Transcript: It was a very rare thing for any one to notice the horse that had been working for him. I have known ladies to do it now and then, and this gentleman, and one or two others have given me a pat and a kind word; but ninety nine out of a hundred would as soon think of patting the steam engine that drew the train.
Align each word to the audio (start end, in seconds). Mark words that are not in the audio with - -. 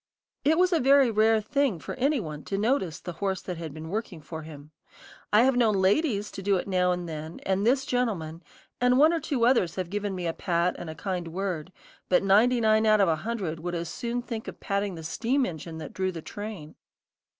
It 0.43 0.57
was 0.57 0.73
a 0.73 0.79
very 0.79 1.11
rare 1.11 1.39
thing 1.41 1.77
for 1.77 1.93
any 1.93 2.19
one 2.19 2.43
to 2.45 2.57
notice 2.57 2.99
the 2.99 3.11
horse 3.21 3.39
that 3.43 3.57
had 3.59 3.71
been 3.71 3.89
working 3.89 4.19
for 4.19 4.41
him. 4.41 4.71
I 5.31 5.43
have 5.43 5.55
known 5.55 5.75
ladies 5.75 6.31
to 6.31 6.41
do 6.41 6.55
it 6.57 6.67
now 6.67 6.91
and 6.91 7.07
then, 7.07 7.39
and 7.45 7.67
this 7.67 7.85
gentleman, 7.85 8.41
and 8.79 8.97
one 8.97 9.13
or 9.13 9.19
two 9.19 9.45
others 9.45 9.75
have 9.75 9.91
given 9.91 10.15
me 10.15 10.25
a 10.25 10.33
pat 10.33 10.75
and 10.79 10.89
a 10.89 10.95
kind 10.95 11.27
word; 11.27 11.71
but 12.09 12.23
ninety 12.23 12.59
nine 12.59 12.87
out 12.87 12.99
of 12.99 13.09
a 13.09 13.17
hundred 13.17 13.59
would 13.59 13.75
as 13.75 13.89
soon 13.89 14.23
think 14.23 14.47
of 14.47 14.59
patting 14.59 14.95
the 14.95 15.03
steam 15.03 15.45
engine 15.45 15.77
that 15.77 15.93
drew 15.93 16.11
the 16.11 16.23
train. 16.23 16.73